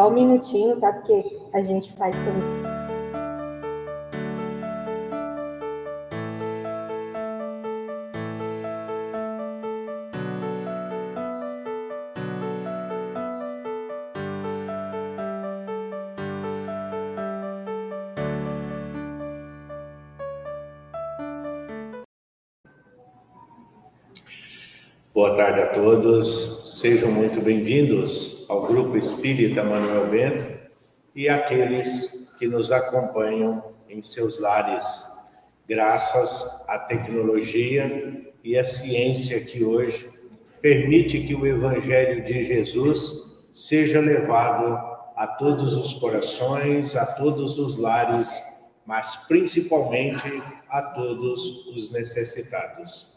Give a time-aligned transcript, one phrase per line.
[0.00, 0.94] Só um minutinho, tá?
[0.94, 1.22] Porque
[1.52, 2.42] a gente faz também.
[25.12, 30.58] Boa tarde a todos, sejam muito bem-vindos ao Grupo Espírita Manuel Bento
[31.14, 34.84] e aqueles que nos acompanham em seus lares,
[35.68, 40.10] graças à tecnologia e à ciência que hoje
[40.60, 44.74] permite que o Evangelho de Jesus seja levado
[45.14, 48.28] a todos os corações, a todos os lares,
[48.84, 53.16] mas principalmente a todos os necessitados.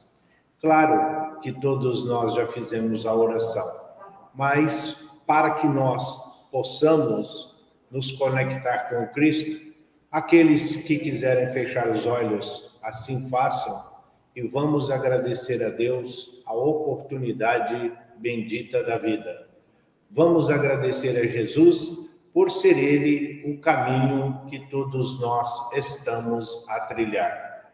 [0.62, 3.66] Claro que todos nós já fizemos a oração,
[4.36, 9.74] mas para que nós possamos nos conectar com Cristo,
[10.12, 13.84] aqueles que quiserem fechar os olhos, assim façam,
[14.36, 19.48] e vamos agradecer a Deus a oportunidade bendita da vida.
[20.12, 27.74] Vamos agradecer a Jesus por ser Ele o caminho que todos nós estamos a trilhar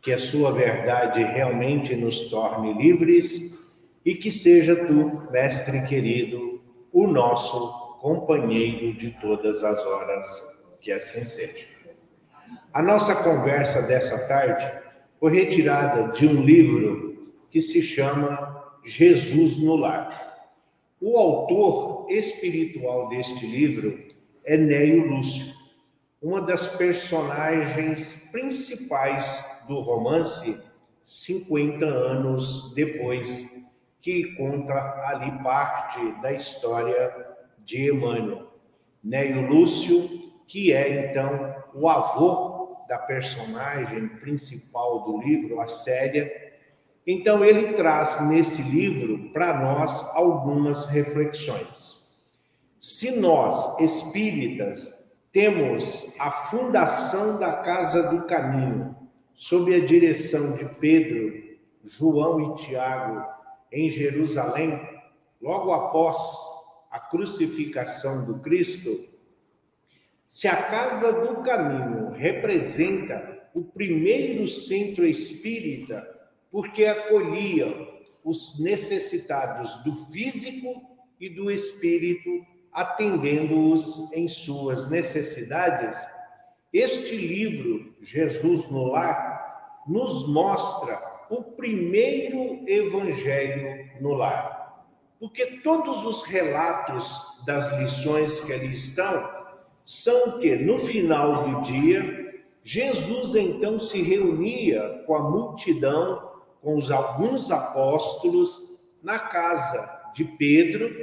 [0.00, 3.72] que a sua verdade realmente nos torne livres
[4.04, 6.51] e que seja tu, mestre querido,
[6.92, 11.66] o nosso companheiro de todas as horas, que assim seja.
[12.72, 14.82] A nossa conversa dessa tarde
[15.18, 20.10] foi retirada de um livro que se chama Jesus no Lar.
[21.00, 23.98] O autor espiritual deste livro
[24.44, 25.54] é Neio Lúcio,
[26.20, 30.72] uma das personagens principais do romance
[31.04, 33.50] 50 anos depois,
[34.02, 34.74] que conta
[35.06, 37.14] ali parte da história
[37.64, 38.52] de Emmanuel.
[39.02, 46.30] Neio Lúcio, que é então o avô da personagem principal do livro, a Séria.
[47.06, 52.18] Então, ele traz nesse livro para nós algumas reflexões.
[52.80, 58.96] Se nós, espíritas, temos a fundação da Casa do Caminho,
[59.34, 61.32] sob a direção de Pedro,
[61.84, 63.41] João e Tiago
[63.72, 64.80] em Jerusalém,
[65.40, 66.18] logo após
[66.90, 69.08] a crucificação do Cristo,
[70.26, 76.06] se a casa do caminho representa o primeiro centro espírita,
[76.50, 77.66] porque acolhia
[78.24, 82.28] os necessitados do físico e do espírito,
[82.72, 85.96] atendendo-os em suas necessidades,
[86.72, 94.86] este livro, Jesus no Lar, nos mostra o primeiro evangelho no lar.
[95.18, 99.42] Porque todos os relatos das lições que ali estão
[99.82, 106.90] são que no final do dia, Jesus então se reunia com a multidão, com os
[106.90, 110.94] alguns apóstolos na casa de Pedro,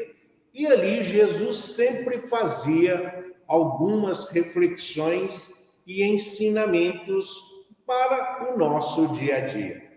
[0.54, 7.36] e ali Jesus sempre fazia algumas reflexões e ensinamentos
[7.84, 9.89] para o nosso dia a dia.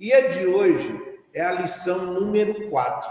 [0.00, 0.88] E a de hoje
[1.34, 3.10] é a lição número 4,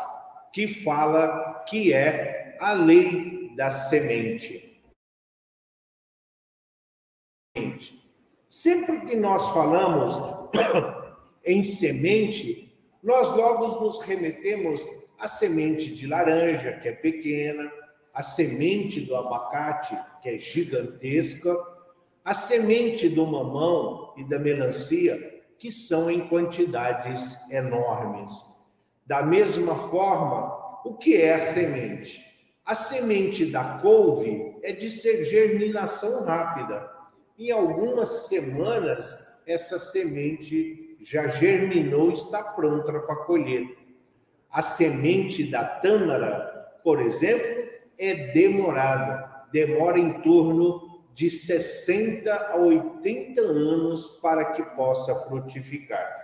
[0.51, 4.81] que fala que é a lei da semente.
[8.49, 10.49] Sempre que nós falamos
[11.45, 14.81] em semente, nós logo nos remetemos
[15.19, 17.71] à semente de laranja, que é pequena,
[18.11, 21.55] à semente do abacate, que é gigantesca,
[22.25, 28.31] a semente do mamão e da melancia, que são em quantidades enormes.
[29.05, 32.25] Da mesma forma, o que é a semente?
[32.65, 36.89] A semente da couve é de ser germinação rápida.
[37.37, 43.67] Em algumas semanas, essa semente já germinou e está pronta para colher.
[44.51, 50.88] A semente da tâmara, por exemplo, é demorada, demora em torno
[51.19, 56.15] de 60 a 80 anos para que possa frutificar.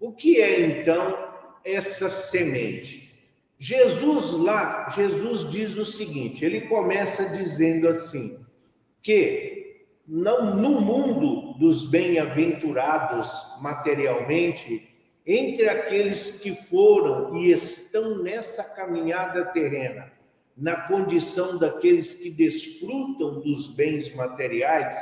[0.00, 1.16] O que é então
[1.64, 3.24] essa semente?
[3.56, 8.44] Jesus lá, Jesus diz o seguinte, ele começa dizendo assim,
[9.00, 14.88] que não no mundo dos bem-aventurados materialmente,
[15.24, 20.12] entre aqueles que foram e estão nessa caminhada terrena,
[20.56, 24.96] na condição daqueles que desfrutam dos bens materiais,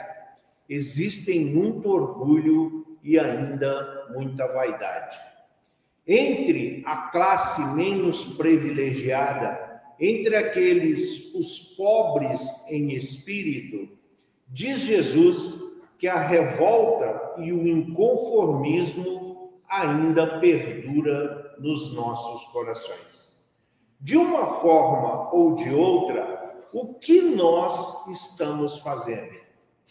[0.68, 5.18] existem muito orgulho e ainda muita vaidade.
[6.06, 13.88] Entre a classe menos privilegiada, entre aqueles os pobres em espírito,
[14.48, 15.60] diz Jesus
[15.98, 23.21] que a revolta e o inconformismo ainda perdura nos nossos corações.
[24.02, 29.36] De uma forma ou de outra, o que nós estamos fazendo?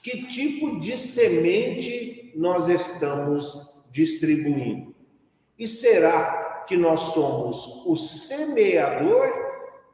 [0.04, 4.94] Que tipo de semente nós estamos distribuindo?
[5.58, 9.32] E será que nós somos o semeador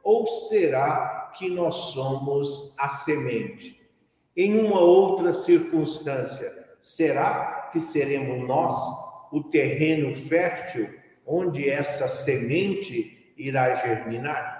[0.02, 3.88] ou será que nós somos a semente?
[4.36, 6.50] Em uma outra circunstância,
[6.82, 8.74] será que seremos nós
[9.32, 10.92] o terreno fértil
[11.24, 14.58] onde essa semente irá germinar?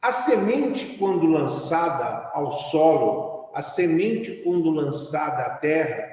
[0.00, 6.12] A semente, quando lançada ao solo, a semente, quando lançada à terra,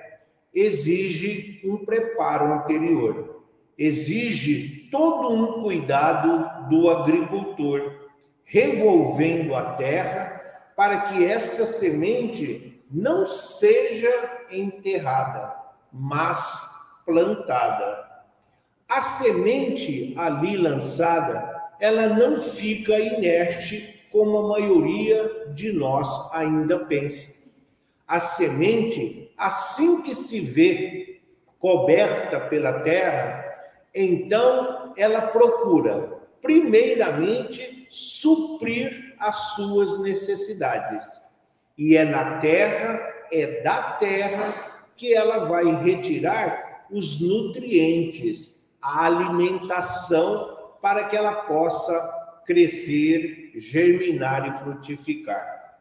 [0.53, 3.43] exige um preparo anterior,
[3.77, 8.09] exige todo um cuidado do agricultor,
[8.45, 10.41] revolvendo a terra
[10.75, 14.09] para que essa semente não seja
[14.49, 15.53] enterrada,
[15.91, 18.09] mas plantada.
[18.87, 21.50] A semente ali lançada
[21.81, 27.55] ela não fica inerte como a maioria de nós ainda pensa.
[28.07, 31.21] A semente, assim que se vê
[31.57, 33.43] coberta pela terra,
[33.95, 41.31] então ela procura, primeiramente, suprir as suas necessidades.
[41.75, 50.60] E é na terra, é da terra que ela vai retirar os nutrientes, a alimentação
[50.81, 55.77] para que ela possa crescer, germinar e frutificar.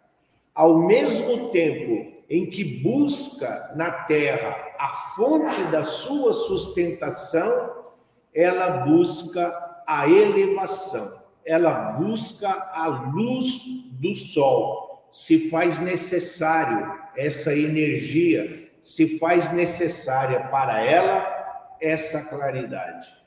[0.55, 7.93] Ao mesmo tempo em que busca na terra a fonte da sua sustentação,
[8.35, 13.65] ela busca a elevação, ela busca a luz
[14.01, 15.09] do sol.
[15.11, 23.20] Se faz necessário essa energia, se faz necessária para ela essa claridade.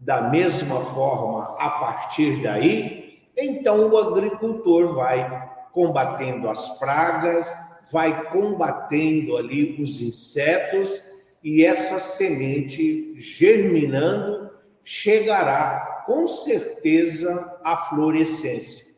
[0.00, 7.46] Da mesma forma, a partir daí, então o agricultor vai combatendo as pragas,
[7.92, 14.50] vai combatendo ali os insetos e essa semente germinando
[14.82, 18.94] chegará com certeza à florescência.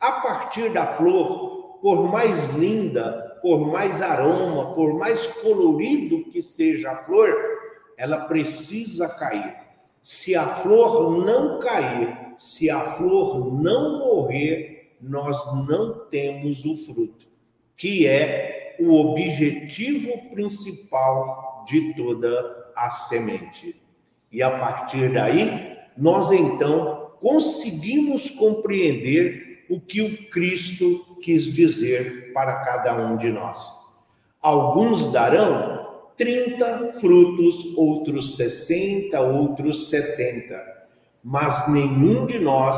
[0.00, 6.90] A partir da flor, por mais linda, por mais aroma, por mais colorido que seja
[6.90, 7.32] a flor,
[7.96, 9.67] ela precisa cair
[10.02, 17.26] se a flor não cair, se a flor não morrer, nós não temos o fruto,
[17.76, 23.80] que é o objetivo principal de toda a semente.
[24.30, 32.64] E a partir daí, nós então conseguimos compreender o que o Cristo quis dizer para
[32.64, 33.58] cada um de nós.
[34.40, 35.77] Alguns darão
[36.18, 40.78] 30 frutos, outros 60, outros 70.
[41.22, 42.76] Mas nenhum de nós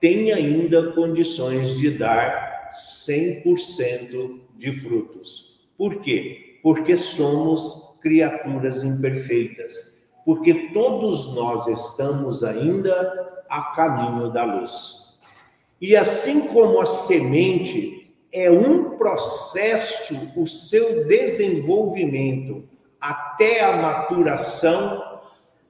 [0.00, 5.70] tem ainda condições de dar 100% de frutos.
[5.76, 6.58] Por quê?
[6.62, 10.06] Porque somos criaturas imperfeitas.
[10.24, 15.18] Porque todos nós estamos ainda a caminho da luz.
[15.80, 17.97] E assim como a semente
[18.32, 22.64] é um processo, o seu desenvolvimento
[23.00, 25.20] até a maturação,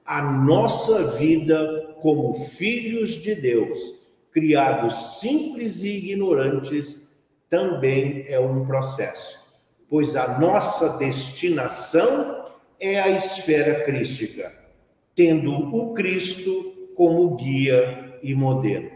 [0.05, 3.79] a nossa vida como filhos de Deus,
[4.31, 12.45] criados simples e ignorantes, também é um processo, pois a nossa destinação
[12.79, 14.53] é a esfera crística,
[15.15, 18.91] tendo o Cristo como guia e modelo.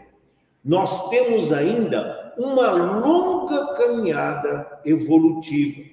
[0.64, 5.90] Nós temos ainda uma longa caminhada evolutiva,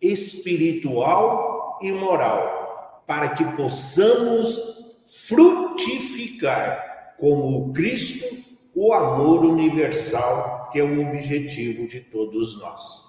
[0.00, 10.82] espiritual e moral, para que possamos frutificar como o Cristo o amor universal, que é
[10.82, 13.04] o objetivo de todos nós.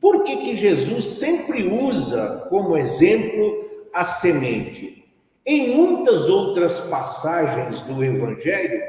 [0.00, 5.04] Por que, que Jesus sempre usa como exemplo a semente?
[5.44, 8.82] Em muitas outras passagens do Evangelho,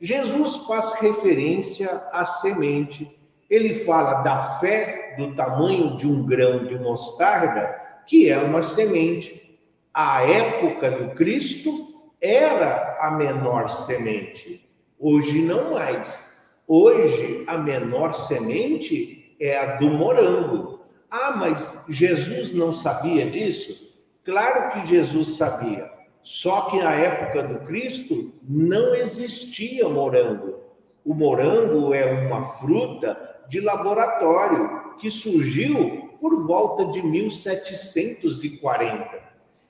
[0.00, 3.18] Jesus faz referência à semente.
[3.48, 9.58] Ele fala da fé do tamanho de um grão de mostarda, que é uma semente.
[9.92, 14.68] A época do Cristo era a menor semente.
[14.98, 16.54] Hoje não mais.
[16.66, 20.80] Hoje a menor semente é a do morango.
[21.10, 23.94] Ah, mas Jesus não sabia disso?
[24.24, 25.93] Claro que Jesus sabia.
[26.24, 30.54] Só que na época do Cristo não existia morango.
[31.04, 39.22] O morango é uma fruta de laboratório que surgiu por volta de 1740.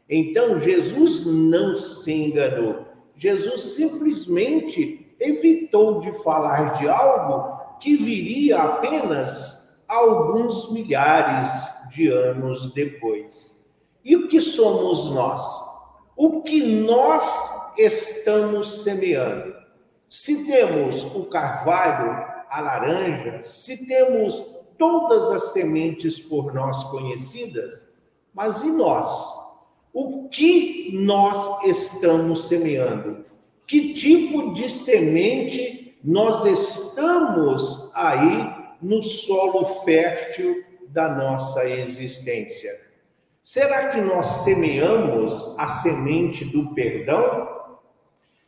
[0.08, 2.84] Então, Jesus não se enganou.
[3.18, 11.50] Jesus simplesmente evitou de falar de algo que viria apenas alguns milhares
[11.90, 13.68] de anos depois.
[14.04, 15.63] E o que somos nós?
[16.16, 19.52] O que nós estamos semeando?
[20.08, 27.96] Se temos o carvalho, a laranja, se temos todas as sementes por nós conhecidas,
[28.32, 29.44] mas e nós?
[29.92, 33.24] O que nós estamos semeando?
[33.66, 42.93] Que tipo de semente nós estamos aí no solo fértil da nossa existência?
[43.44, 47.76] Será que nós semeamos a semente do perdão?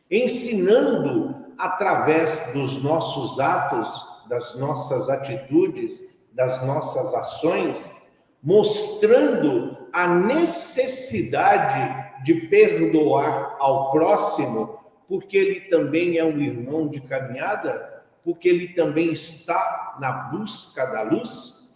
[0.09, 8.09] Ensinando através dos nossos atos, das nossas atitudes, das nossas ações,
[8.41, 18.03] mostrando a necessidade de perdoar ao próximo, porque ele também é um irmão de caminhada,
[18.23, 21.66] porque ele também está na busca da luz.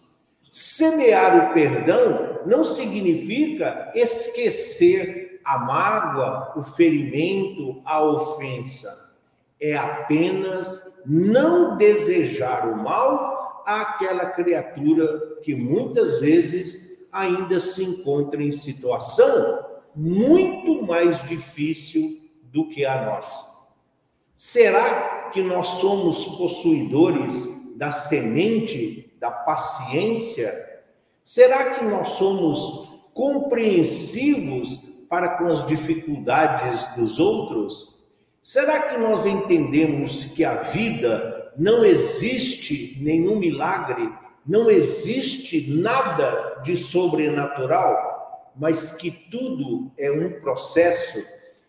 [0.52, 9.16] Semear o perdão não significa esquecer a mágoa, o ferimento, a ofensa.
[9.58, 18.52] É apenas não desejar o mal àquela criatura que muitas vezes ainda se encontra em
[18.52, 19.58] situação
[19.96, 23.70] muito mais difícil do que a nossa.
[24.36, 30.52] Será que nós somos possuidores da semente da paciência?
[31.24, 38.04] Será que nós somos compreensivos para com as dificuldades dos outros?
[38.42, 44.10] Será que nós entendemos que a vida não existe nenhum milagre
[44.44, 51.24] não existe nada de sobrenatural, mas que tudo é um processo.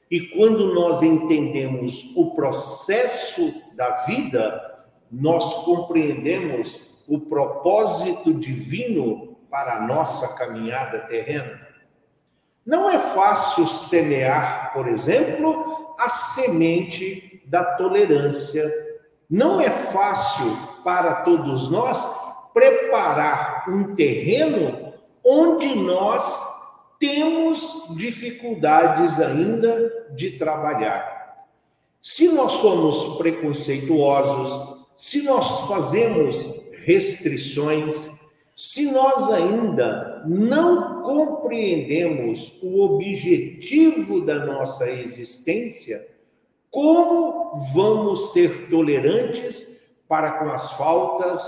[0.10, 9.82] E quando nós entendemos o processo da vida, nós compreendemos o propósito divino para a
[9.82, 11.62] nossa caminhada terrena.
[12.66, 18.68] Não é fácil semear, por exemplo, a semente da tolerância.
[19.30, 24.92] Não é fácil para todos nós preparar um terreno
[25.24, 31.46] onde nós temos dificuldades ainda de trabalhar.
[32.02, 38.22] Se nós somos preconceituosos, se nós fazemos restrições,
[38.56, 46.06] se nós ainda não compreendemos o objetivo da nossa existência,
[46.70, 51.42] como vamos ser tolerantes para com as faltas,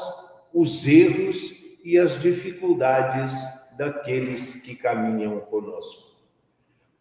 [0.54, 3.34] os erros e as dificuldades
[3.77, 6.15] daqueles que caminham conosco.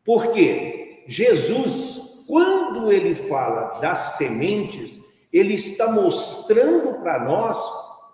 [0.05, 5.01] Porque Jesus, quando ele fala das sementes,
[5.33, 7.59] ele está mostrando para nós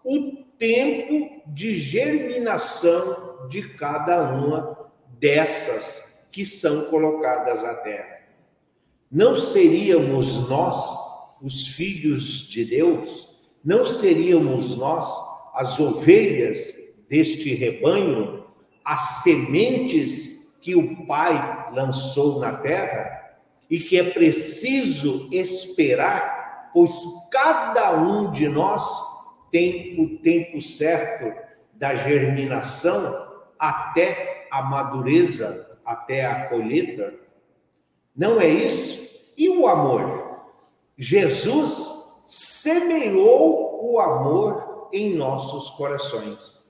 [0.04, 8.20] o tempo de germinação de cada uma dessas que são colocadas à terra.
[9.10, 15.06] Não seríamos nós, os filhos de Deus, não seríamos nós
[15.54, 16.74] as ovelhas
[17.08, 18.44] deste rebanho,
[18.84, 23.38] as sementes que o Pai lançou na terra
[23.68, 29.09] e que é preciso esperar, pois cada um de nós
[29.50, 31.36] tem o tempo certo
[31.74, 33.28] da germinação
[33.58, 37.14] até a madureza, até a colheita.
[38.16, 39.32] Não é isso?
[39.36, 40.44] E o amor?
[40.96, 46.60] Jesus semeou o amor em nossos corações.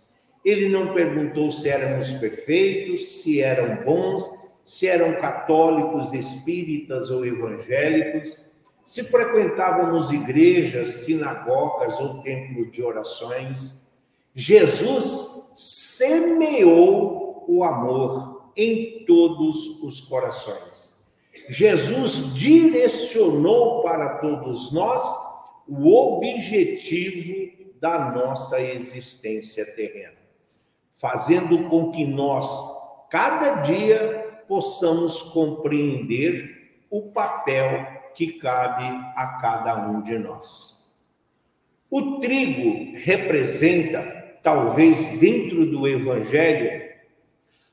[0.45, 4.25] Ele não perguntou se éramos perfeitos, se eram bons,
[4.65, 8.50] se eram católicos, espíritas ou evangélicos,
[8.91, 13.89] se frequentávamos igrejas, sinagogas ou templos de orações.
[14.35, 21.09] Jesus semeou o amor em todos os corações.
[21.49, 25.05] Jesus direcionou para todos nós
[25.69, 30.19] o objetivo da nossa existência terrena,
[30.95, 32.51] fazendo com que nós,
[33.09, 38.85] cada dia, possamos compreender o papel que cabe
[39.17, 40.95] a cada um de nós.
[41.91, 46.91] O trigo representa, talvez dentro do Evangelho,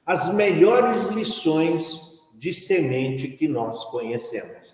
[0.05, 4.73] as melhores lições de semente que nós conhecemos.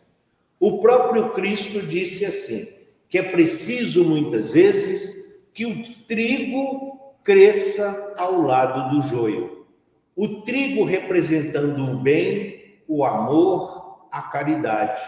[0.59, 8.41] O próprio Cristo disse assim: que é preciso muitas vezes que o trigo cresça ao
[8.41, 9.67] lado do joio.
[10.15, 15.01] O trigo representando o bem, o amor, a caridade.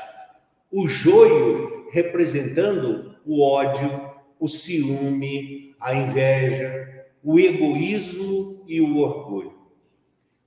[0.71, 9.53] O joio representando o ódio, o ciúme, a inveja, o egoísmo e o orgulho.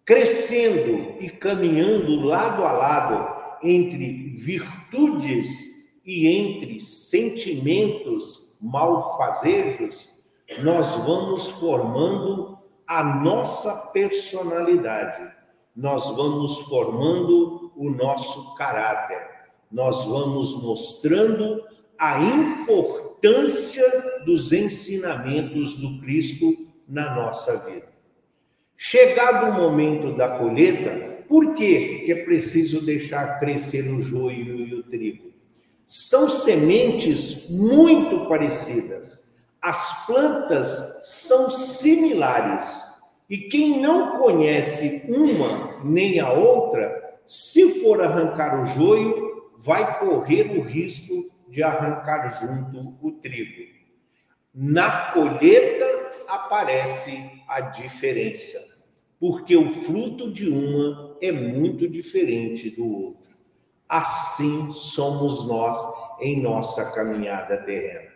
[0.05, 10.25] Crescendo e caminhando lado a lado entre virtudes e entre sentimentos malfazejos,
[10.63, 15.31] nós vamos formando a nossa personalidade,
[15.77, 19.38] nós vamos formando o nosso caráter,
[19.71, 21.63] nós vamos mostrando
[21.99, 23.85] a importância
[24.25, 27.89] dos ensinamentos do Cristo na nossa vida.
[28.77, 34.85] Chegado o momento da colheita, por que é preciso deixar crescer o joio e o
[34.85, 35.33] trigo?
[35.85, 39.33] São sementes muito parecidas.
[39.61, 42.89] As plantas são similares.
[43.29, 49.28] E quem não conhece uma nem a outra, se for arrancar o joio,
[49.59, 53.67] vai correr o risco de arrancar junto o trigo.
[54.55, 55.85] Na colheita
[56.29, 58.87] aparece a diferença,
[59.19, 63.31] porque o fruto de uma é muito diferente do outro.
[63.89, 65.77] Assim somos nós
[66.21, 68.09] em nossa caminhada terrena.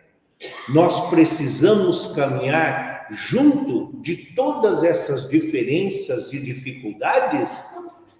[0.69, 7.51] Nós precisamos caminhar junto de todas essas diferenças e dificuldades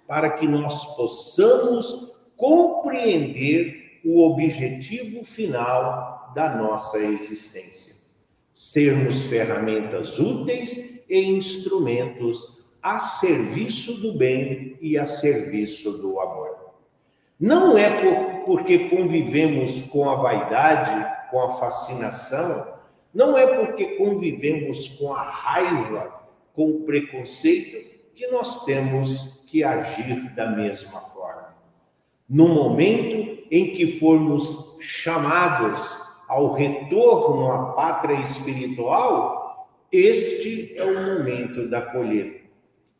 [0.06, 2.13] para que nós possamos
[2.44, 7.94] compreender o objetivo final da nossa existência.
[8.52, 16.74] Sermos ferramentas úteis e instrumentos a serviço do bem e a serviço do amor.
[17.40, 22.78] Não é por, porque convivemos com a vaidade, com a fascinação,
[23.14, 30.34] não é porque convivemos com a raiva, com o preconceito, que nós temos que agir
[30.34, 31.13] da mesma forma.
[32.28, 35.80] No momento em que formos chamados
[36.28, 42.44] ao retorno à pátria espiritual, este é o momento da colheita.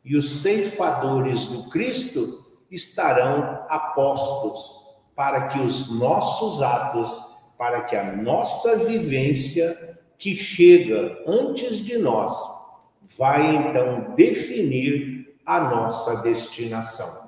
[0.03, 8.15] E os ceifadores do Cristo estarão apostos para que os nossos atos, para que a
[8.15, 12.33] nossa vivência que chega antes de nós,
[13.17, 17.24] vai então definir a nossa destinação.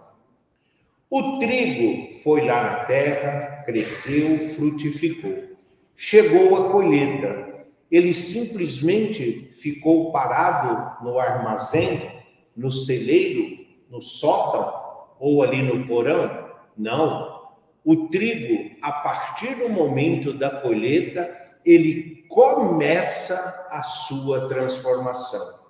[1.09, 5.55] O trigo foi lá na terra, cresceu, frutificou.
[5.95, 7.65] Chegou a colheita.
[7.89, 12.11] Ele simplesmente ficou parado no armazém,
[12.55, 16.49] no celeiro, no sótão ou ali no porão?
[16.77, 17.37] Não.
[17.85, 25.65] O trigo, a partir do momento da colheita, ele começa a sua transformação.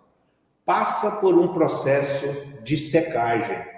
[0.65, 3.76] Passa por um processo de secagem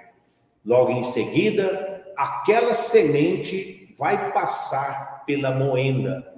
[0.64, 6.34] Logo em seguida, aquela semente vai passar pela moenda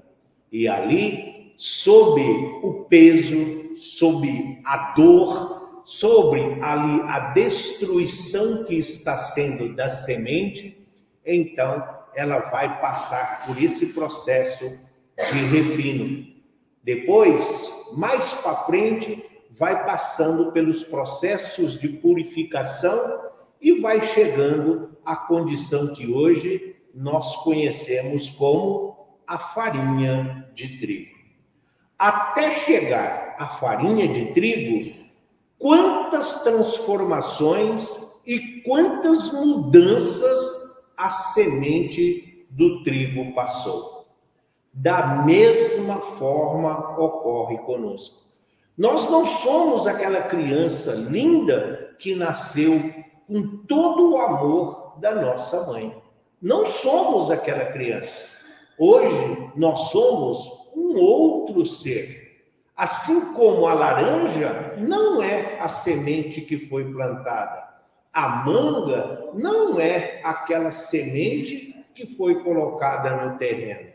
[0.50, 2.20] e ali, sob
[2.62, 10.86] o peso, sob a dor, sobre ali a destruição que está sendo da semente,
[11.24, 14.64] então ela vai passar por esse processo
[15.32, 16.26] de refino.
[16.82, 23.31] Depois, mais para frente, vai passando pelos processos de purificação
[23.62, 31.12] e vai chegando à condição que hoje nós conhecemos como a farinha de trigo.
[31.98, 35.00] Até chegar à farinha de trigo,
[35.58, 44.08] quantas transformações e quantas mudanças a semente do trigo passou.
[44.72, 48.22] Da mesma forma ocorre conosco.
[48.76, 52.80] Nós não somos aquela criança linda que nasceu
[53.32, 55.96] com todo o amor da nossa mãe.
[56.40, 58.42] Não somos aquela criança.
[58.78, 62.42] Hoje nós somos um outro ser.
[62.76, 67.72] Assim como a laranja não é a semente que foi plantada,
[68.12, 73.90] a manga não é aquela semente que foi colocada no terreno.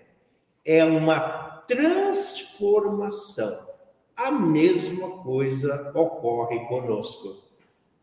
[0.65, 3.67] É uma transformação.
[4.15, 7.46] A mesma coisa ocorre conosco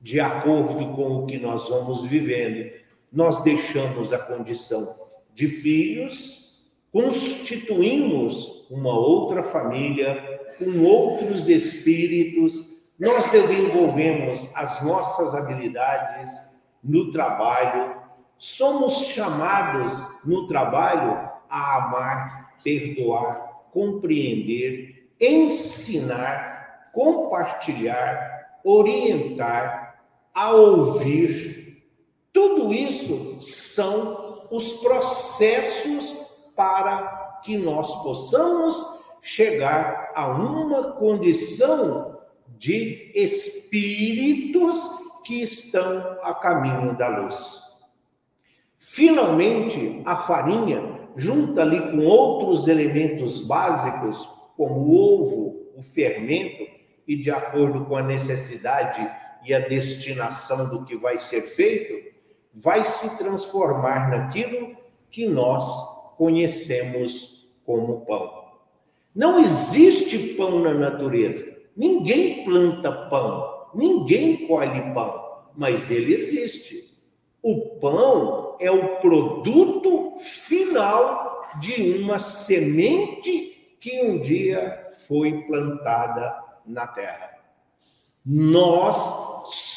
[0.05, 2.71] de acordo com o que nós vamos vivendo,
[3.11, 4.87] nós deixamos a condição
[5.35, 17.11] de filhos, constituímos uma outra família, com outros espíritos, nós desenvolvemos as nossas habilidades no
[17.11, 17.97] trabalho,
[18.37, 29.84] somos chamados no trabalho a amar, perdoar, compreender, ensinar, compartilhar, orientar,
[30.35, 31.85] a ouvir.
[32.33, 42.19] Tudo isso são os processos para que nós possamos chegar a uma condição
[42.59, 44.77] de espíritos
[45.25, 47.63] que estão a caminho da luz.
[48.79, 56.65] Finalmente, a farinha, junta ali com outros elementos básicos, como o ovo, o fermento,
[57.07, 59.09] e de acordo com a necessidade
[59.45, 62.15] e a destinação do que vai ser feito,
[62.55, 64.77] vai se transformar naquilo
[65.11, 68.45] que nós conhecemos como pão.
[69.15, 71.57] Não existe pão na natureza.
[71.77, 76.95] Ninguém planta pão, ninguém colhe pão, mas ele existe.
[77.43, 86.35] O pão é o produto final de uma semente que um dia foi plantada
[86.67, 87.31] na terra.
[88.25, 89.34] Nós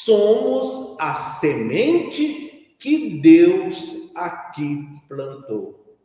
[0.08, 5.98] somos a semente que Deus aqui plantou.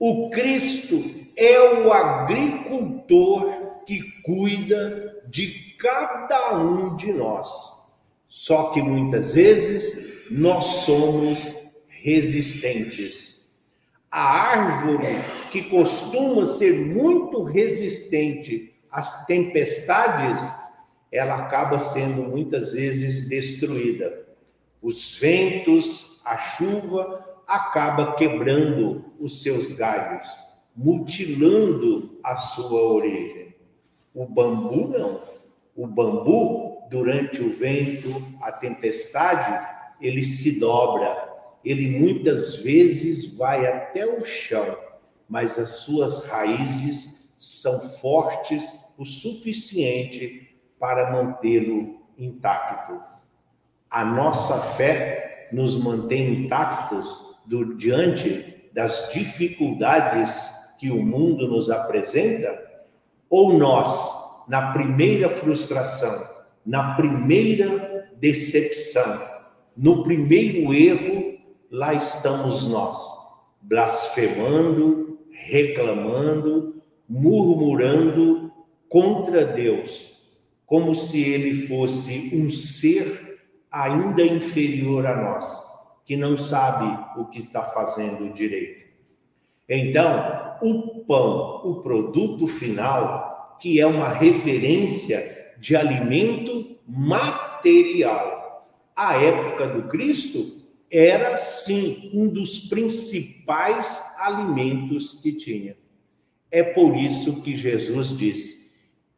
[0.00, 1.00] O Cristo
[1.36, 7.96] é o agricultor que cuida de cada um de nós.
[8.26, 13.54] Só que muitas vezes nós somos resistentes.
[14.10, 20.65] A árvore que costuma ser muito resistente às tempestades,
[21.10, 24.26] ela acaba sendo muitas vezes destruída.
[24.82, 30.28] Os ventos, a chuva acaba quebrando os seus galhos,
[30.74, 33.54] mutilando a sua origem.
[34.14, 35.22] O bambu não.
[35.74, 41.24] O bambu, durante o vento, a tempestade, ele se dobra.
[41.64, 44.78] Ele muitas vezes vai até o chão,
[45.28, 50.45] mas as suas raízes são fortes o suficiente
[50.78, 53.00] para mantê-lo intacto.
[53.90, 62.62] A nossa fé nos mantém intactos do, diante das dificuldades que o mundo nos apresenta,
[63.30, 69.20] ou nós, na primeira frustração, na primeira decepção,
[69.76, 71.38] no primeiro erro,
[71.70, 72.98] lá estamos nós,
[73.60, 78.52] blasfemando, reclamando, murmurando
[78.88, 80.15] contra Deus,
[80.66, 85.66] como se ele fosse um ser ainda inferior a nós
[86.04, 88.86] que não sabe o que está fazendo direito.
[89.68, 95.20] Então, o pão, o produto final, que é uma referência
[95.58, 98.68] de alimento material.
[98.94, 100.38] A época do Cristo
[100.90, 105.76] era sim um dos principais alimentos que tinha.
[106.48, 108.55] É por isso que Jesus disse: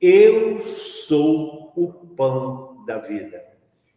[0.00, 3.44] Eu sou o pão da vida.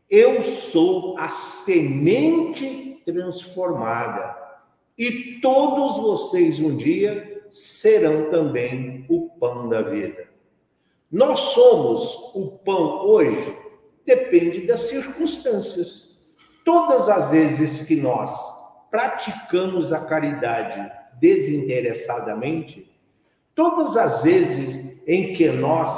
[0.10, 4.36] Eu sou a semente transformada.
[4.98, 10.28] E todos vocês um dia serão também o pão da vida.
[11.12, 13.56] Nós somos o pão hoje,
[14.04, 16.32] depende das circunstâncias.
[16.66, 18.32] Todas as vezes que nós
[18.90, 22.92] praticamos a caridade desinteressadamente,
[23.54, 25.90] todas as vezes em que nós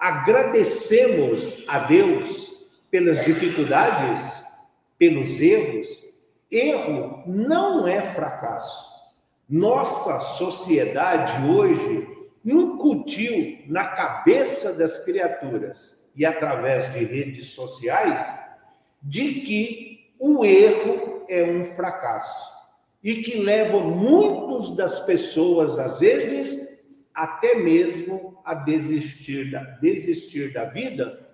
[0.00, 4.44] agradecemos a Deus pelas dificuldades,
[4.98, 5.88] pelos erros.
[6.50, 8.94] Erro não é fracasso.
[9.48, 12.08] Nossa sociedade hoje
[12.44, 18.26] incutiu na cabeça das criaturas e através de redes sociais
[19.02, 22.54] de que o erro é um fracasso
[23.02, 26.63] e que leva muitos das pessoas às vezes
[27.14, 31.24] até mesmo a desistir da, desistir da vida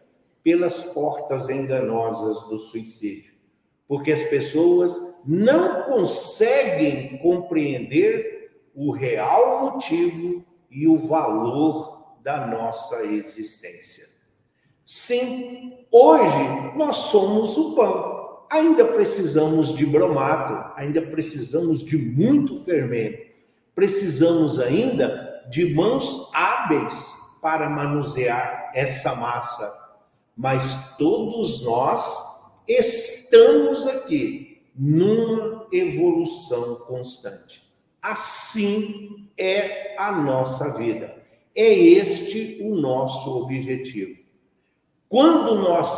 [0.43, 3.33] pelas portas enganosas do suicídio,
[3.89, 14.07] porque as pessoas não conseguem compreender o real motivo e o valor da nossa existência.
[14.85, 18.21] Sim, hoje nós somos o pão.
[18.51, 23.31] Ainda precisamos de bromato, ainda precisamos de muito fermento.
[23.75, 29.81] Precisamos ainda de mãos hábeis para manusear essa massa
[30.41, 37.71] mas todos nós estamos aqui numa evolução constante.
[38.01, 41.15] Assim é a nossa vida.
[41.55, 44.19] É este o nosso objetivo.
[45.11, 45.91] Quando nós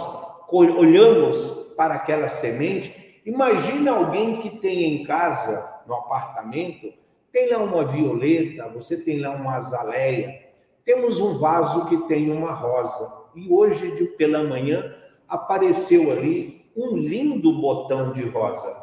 [0.51, 6.93] olhamos para aquela semente, imagina alguém que tem em casa, no apartamento,
[7.33, 10.43] Tem lá uma violeta, você tem lá uma azaleia,
[10.85, 13.23] temos um vaso que tem uma rosa.
[13.35, 14.95] E hoje, de, pela manhã,
[15.27, 18.83] apareceu ali um lindo botão de rosa.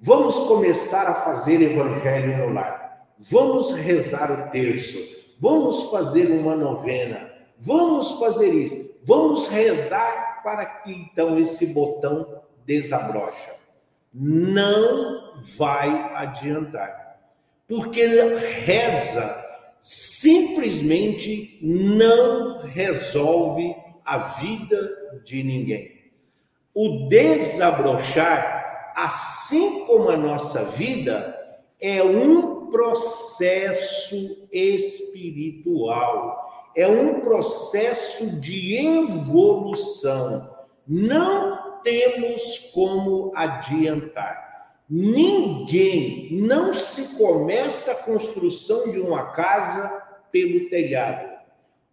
[0.00, 3.08] Vamos começar a fazer evangelho no lar.
[3.18, 4.98] Vamos rezar o terço.
[5.40, 7.30] Vamos fazer uma novena.
[7.58, 8.98] Vamos fazer isso.
[9.04, 13.56] Vamos rezar para que então esse botão desabrocha.
[14.12, 17.07] Não vai adiantar.
[17.68, 19.44] Porque reza
[19.80, 24.90] simplesmente não resolve a vida
[25.24, 25.98] de ninguém.
[26.74, 31.36] O desabrochar, assim como a nossa vida,
[31.80, 36.38] é um processo espiritual,
[36.74, 40.56] é um processo de evolução.
[40.86, 44.47] Não temos como adiantar.
[44.88, 51.36] Ninguém, não se começa a construção de uma casa pelo telhado.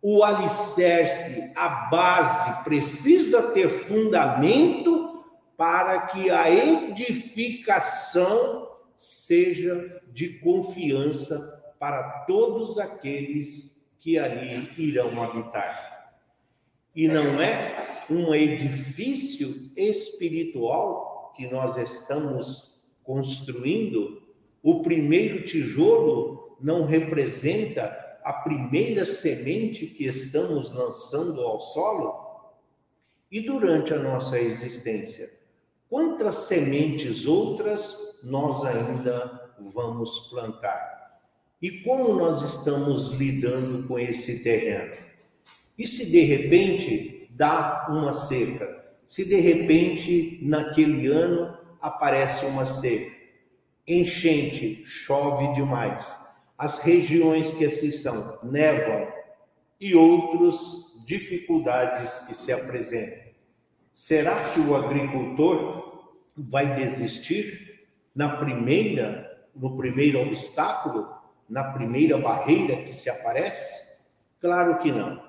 [0.02, 5.26] O alicerce, a base, precisa ter fundamento
[5.58, 16.14] para que a edificação seja de confiança para todos aqueles que ali irão habitar.
[16.96, 22.75] E não é um edifício espiritual que nós estamos
[23.06, 24.22] construindo,
[24.63, 32.26] o primeiro tijolo não representa a primeira semente que estamos lançando ao solo?
[33.32, 35.30] E durante a nossa existência,
[35.88, 41.22] quantas sementes outras nós ainda vamos plantar?
[41.62, 44.94] E como nós estamos lidando com esse terreno?
[45.78, 48.86] E se de repente dá uma seca?
[49.06, 51.55] Se de repente naquele ano
[51.86, 53.15] aparece uma seca.
[53.88, 56.08] Enchente, chove demais.
[56.58, 59.08] As regiões que assim são, nevam
[59.80, 63.26] e outras dificuldades que se apresentam.
[63.93, 71.08] Será que o agricultor vai desistir na primeira, no primeiro obstáculo,
[71.48, 74.06] na primeira barreira que se aparece?
[74.41, 75.21] Claro que não.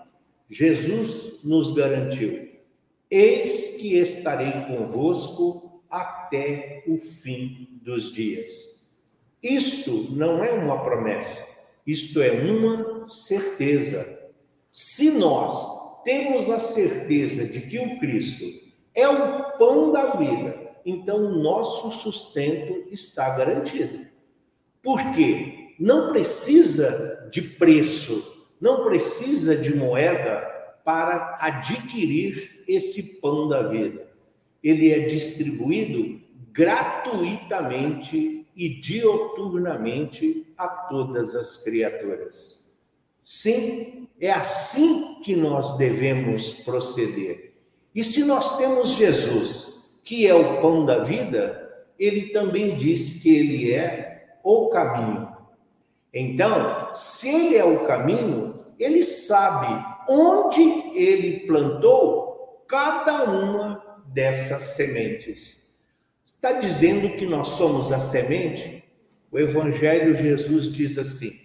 [0.48, 2.50] Jesus nos garantiu:
[3.10, 5.65] Eis que estarei convosco
[5.96, 8.86] até o fim dos dias.
[9.42, 11.46] Isto não é uma promessa,
[11.86, 14.30] isto é uma certeza.
[14.70, 18.44] Se nós temos a certeza de que o Cristo
[18.94, 24.06] é o pão da vida, então o nosso sustento está garantido.
[24.82, 25.74] Por quê?
[25.78, 30.40] Não precisa de preço, não precisa de moeda
[30.84, 34.05] para adquirir esse pão da vida
[34.66, 36.20] ele é distribuído
[36.52, 42.76] gratuitamente e dioturnamente a todas as criaturas.
[43.22, 47.54] Sim, é assim que nós devemos proceder.
[47.94, 53.36] E se nós temos Jesus, que é o pão da vida, ele também diz que
[53.36, 55.28] ele é o caminho.
[56.12, 60.60] Então, se ele é o caminho, ele sabe onde
[60.98, 63.85] ele plantou cada uma
[64.16, 65.84] dessas sementes.
[66.24, 68.82] Está dizendo que nós somos a semente?
[69.30, 71.38] O Evangelho Jesus diz assim: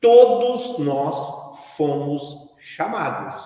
[0.00, 3.44] todos nós fomos chamados,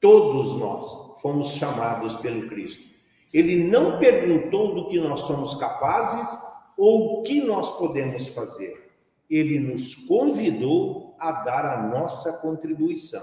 [0.00, 2.96] todos nós fomos chamados pelo Cristo.
[3.30, 6.40] Ele não perguntou do que nós somos capazes
[6.78, 8.90] ou o que nós podemos fazer.
[9.28, 13.22] Ele nos convidou a dar a nossa contribuição.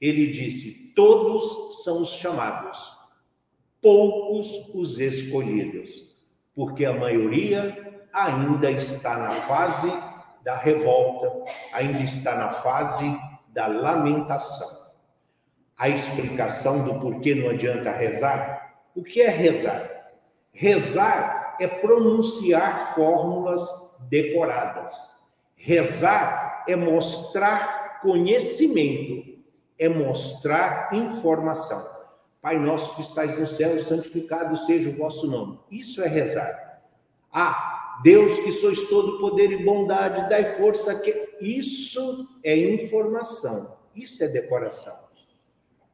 [0.00, 2.97] Ele disse: todos são os chamados
[3.80, 6.18] poucos os escolhidos,
[6.54, 9.92] porque a maioria ainda está na fase
[10.42, 14.68] da revolta, ainda está na fase da lamentação.
[15.76, 18.76] A explicação do porquê não adianta rezar?
[18.94, 19.88] O que é rezar?
[20.52, 25.18] Rezar é pronunciar fórmulas decoradas.
[25.54, 29.38] Rezar é mostrar conhecimento,
[29.78, 31.97] é mostrar informação.
[32.40, 35.58] Pai nosso que estais no céu, santificado seja o vosso nome.
[35.70, 36.82] Isso é rezar.
[37.32, 43.76] Ah, Deus que sois todo poder e bondade, dai força que isso é informação.
[43.94, 44.96] Isso é decoração.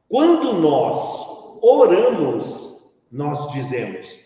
[0.07, 4.25] Quando nós oramos, nós dizemos: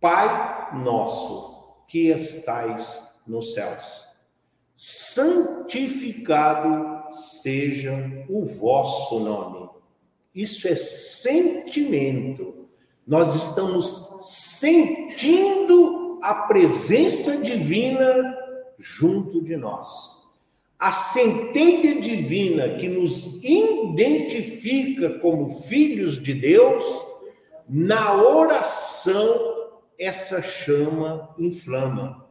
[0.00, 4.06] Pai nosso que estais nos céus,
[4.76, 6.12] santificado
[7.12, 9.72] seja o vosso nome
[10.34, 12.68] isso é sentimento.
[13.06, 18.38] Nós estamos sentindo a presença divina
[18.78, 20.22] junto de nós.
[20.78, 26.82] A centelha divina que nos identifica como filhos de Deus,
[27.68, 32.26] na oração, essa chama inflama.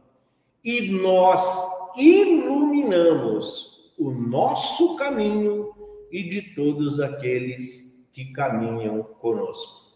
[0.64, 5.72] E nós iluminamos o nosso caminho
[6.10, 7.91] e de todos aqueles que
[8.32, 9.92] caminham conosco.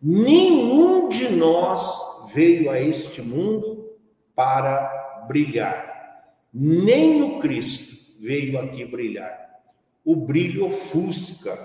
[0.00, 3.90] Nenhum de nós veio a este mundo
[4.34, 6.34] para brilhar.
[6.52, 9.62] Nem o Cristo veio aqui brilhar.
[10.04, 11.56] O brilho ofusca,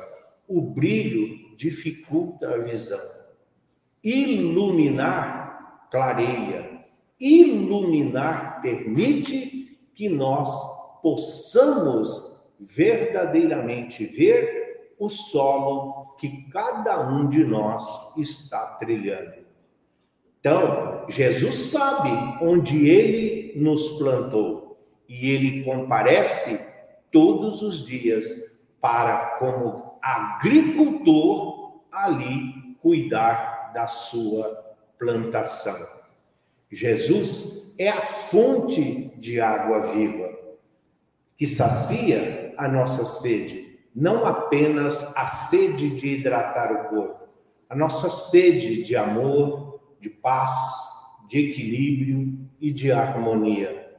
[0.48, 3.00] o brilho dificulta a visão.
[4.04, 6.86] Iluminar clareia.
[7.20, 10.50] Iluminar permite que nós
[11.02, 14.59] possamos verdadeiramente ver
[15.00, 19.40] o solo que cada um de nós está trilhando.
[20.40, 22.10] Então, Jesus sabe
[22.42, 33.72] onde ele nos plantou e ele comparece todos os dias para, como agricultor, ali cuidar
[33.74, 35.76] da sua plantação.
[36.72, 40.30] Jesus é a fonte de água viva
[41.38, 47.28] que sacia a nossa sede, não apenas a sede de hidratar o corpo,
[47.69, 50.54] a nossa sede de amor, de paz,
[51.28, 53.89] de equilíbrio e de harmonia.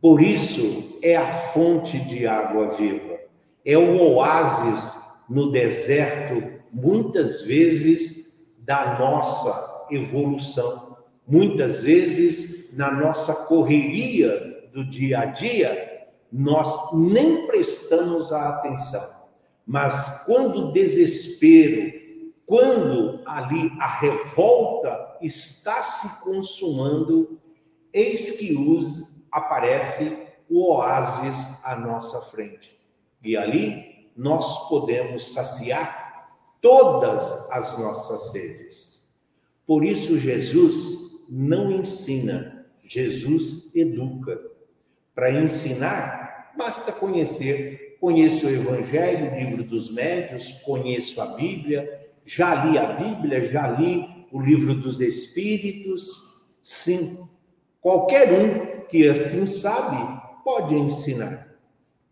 [0.00, 3.18] Por isso é a fonte de água viva,
[3.64, 14.68] é o oásis no deserto, muitas vezes da nossa evolução, muitas vezes na nossa correria
[14.72, 15.99] do dia a dia,
[16.32, 19.20] nós nem prestamos a atenção.
[19.66, 21.92] Mas quando o desespero,
[22.46, 27.40] quando ali a revolta está se consumando,
[27.92, 28.54] eis que
[29.30, 32.80] aparece o oásis à nossa frente.
[33.22, 39.12] E ali nós podemos saciar todas as nossas sedes.
[39.66, 44.36] Por isso, Jesus não ensina, Jesus educa.
[45.14, 47.96] Para ensinar, basta conhecer.
[48.00, 53.68] Conheço o Evangelho, o livro dos médios, conheço a Bíblia, já li a Bíblia, já
[53.68, 56.56] li o livro dos Espíritos.
[56.62, 57.18] Sim,
[57.80, 61.48] qualquer um que assim sabe pode ensinar.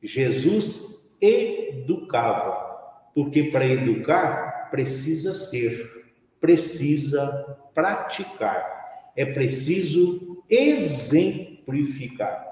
[0.03, 12.48] Jesus educava, porque para educar precisa ser, precisa praticar, é preciso exemplificar.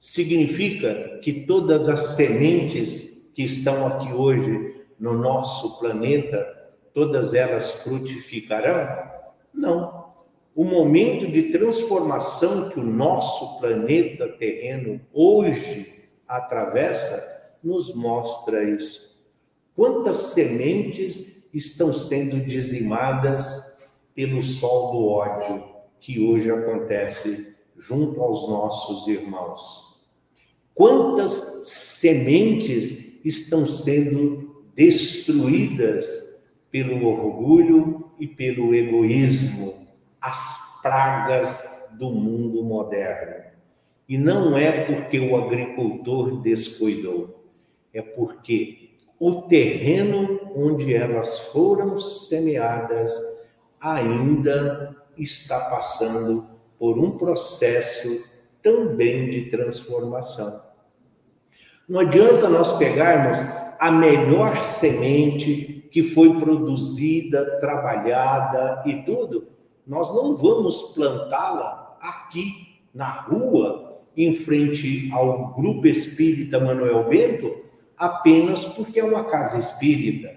[0.00, 6.58] Significa que todas as sementes que estão aqui hoje no nosso planeta
[6.94, 9.10] todas elas frutificarão?
[9.52, 10.10] Não.
[10.56, 19.30] O momento de transformação que o nosso planeta terreno hoje atravessa nos mostra isso.
[19.76, 25.64] Quantas sementes estão sendo dizimadas pelo sol do ódio
[26.00, 29.89] que hoje acontece junto aos nossos irmãos?
[30.74, 31.32] Quantas
[31.68, 39.74] sementes estão sendo destruídas pelo orgulho e pelo egoísmo,
[40.20, 43.44] as pragas do mundo moderno.
[44.08, 47.44] E não é porque o agricultor descuidou,
[47.92, 56.46] é porque o terreno onde elas foram semeadas ainda está passando
[56.78, 58.29] por um processo
[58.62, 60.62] também de transformação.
[61.88, 63.38] Não adianta nós pegarmos
[63.78, 69.48] a melhor semente que foi produzida, trabalhada e tudo,
[69.86, 77.64] nós não vamos plantá-la aqui na rua, em frente ao Grupo Espírita Manuel Bento,
[77.96, 80.30] apenas porque é uma casa espírita.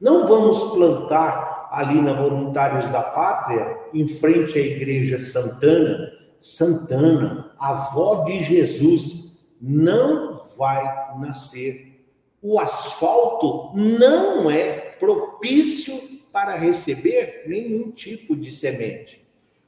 [0.00, 6.12] Não vamos plantar ali na Voluntários da Pátria, em frente à Igreja Santana.
[6.40, 12.06] Santana, avó de Jesus, não vai nascer.
[12.42, 15.94] O asfalto não é propício
[16.32, 19.24] para receber nenhum tipo de semente.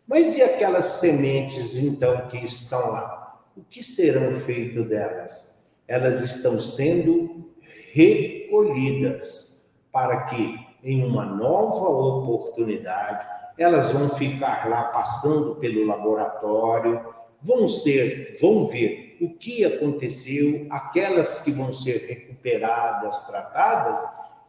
[0.07, 3.43] Mas e aquelas sementes, então, que estão lá?
[3.57, 5.67] O que serão feito delas?
[5.89, 7.51] Elas estão sendo
[7.93, 13.27] recolhidas para que, em uma nova oportunidade,
[13.59, 17.05] elas vão ficar lá passando pelo laboratório,
[17.43, 23.99] vão ser, vão ver o que aconteceu, aquelas que vão ser recuperadas, tratadas,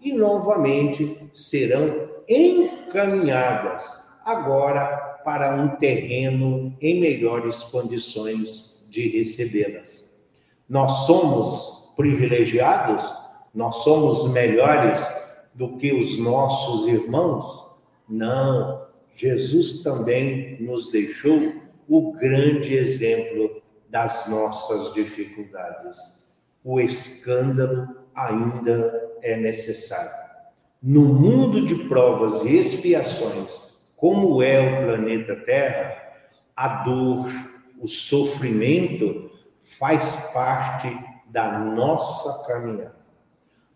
[0.02, 10.24] e novamente serão encaminhadas agora para um terreno em melhores condições de recebê-las.
[10.70, 13.10] Nós somos privilegiados,
[13.54, 15.00] nós somos melhores
[15.54, 17.76] do que os nossos irmãos?
[18.08, 18.87] Não.
[19.18, 21.56] Jesus também nos deixou
[21.90, 26.28] o grande exemplo das nossas dificuldades.
[26.64, 30.12] O escândalo ainda é necessário.
[30.84, 35.98] No mundo de provas e expiações, como é o planeta Terra,
[36.56, 37.32] a dor,
[37.80, 39.32] o sofrimento
[39.64, 40.96] faz parte
[41.28, 42.98] da nossa caminhada.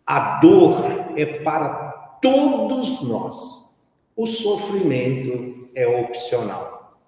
[0.06, 0.86] A dor
[1.16, 3.61] é para todos nós.
[4.16, 7.00] O sofrimento é opcional.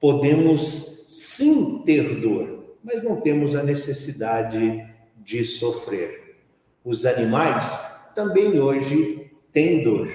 [0.00, 4.84] Podemos sim ter dor, mas não temos a necessidade
[5.16, 6.38] de sofrer.
[6.84, 10.08] Os animais também hoje têm dor,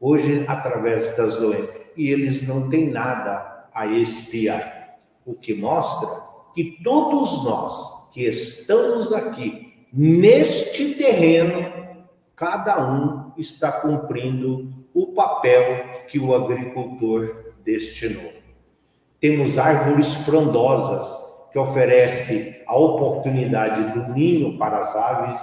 [0.00, 6.08] hoje através das doenças, e eles não têm nada a expiar, o que mostra
[6.54, 11.72] que todos nós que estamos aqui neste terreno,
[12.34, 18.32] cada um está cumprindo o papel que o agricultor destinou.
[19.20, 25.40] Temos árvores frondosas que oferecem a oportunidade do ninho para as aves,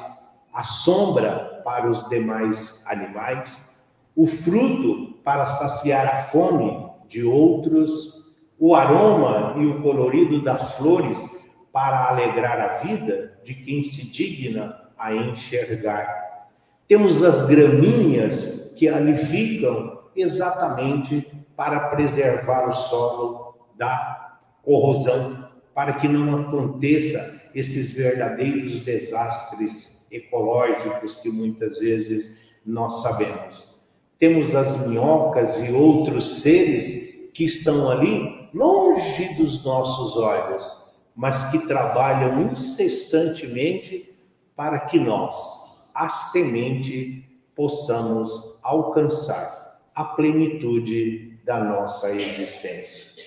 [0.53, 8.73] a sombra para os demais animais, o fruto para saciar a fome de outros, o
[8.73, 15.13] aroma e o colorido das flores para alegrar a vida de quem se digna a
[15.13, 16.47] enxergar.
[16.87, 26.07] Temos as graminhas que ali ficam exatamente para preservar o solo da corrosão, para que
[26.07, 33.76] não aconteça esses verdadeiros desastres ecológicos que muitas vezes nós sabemos.
[34.17, 41.67] Temos as minhocas e outros seres que estão ali longe dos nossos olhos, mas que
[41.67, 44.13] trabalham incessantemente
[44.55, 53.23] para que nós, a semente, possamos alcançar a plenitude da nossa existência.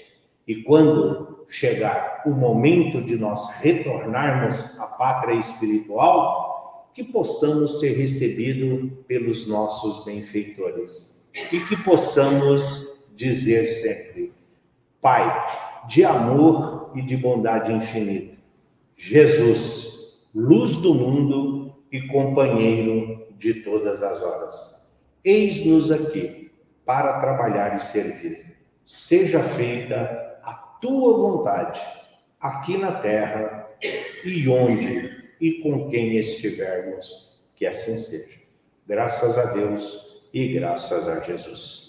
[0.46, 8.90] E quando chegar o momento de nós retornarmos à pátria espiritual, que possamos ser recebidos
[9.06, 14.32] pelos nossos benfeitores e que possamos dizer sempre:
[15.00, 18.36] Pai, de amor e de bondade infinita,
[18.96, 24.93] Jesus, luz do mundo e companheiro de todas as horas,
[25.24, 26.51] eis-nos aqui
[26.84, 28.57] para trabalhar e servir.
[28.84, 30.28] Seja feita
[30.80, 31.80] tua vontade,
[32.41, 33.68] aqui na terra
[34.24, 38.39] e onde e com quem estivermos, que assim seja.
[38.86, 41.88] Graças a Deus e graças a Jesus.